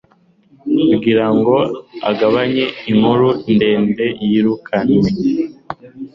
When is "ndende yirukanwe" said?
3.53-5.09